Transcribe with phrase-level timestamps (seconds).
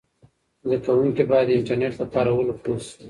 [0.63, 2.95] زده کوونکي باید د انټرنیټ په کارولو پوه سي.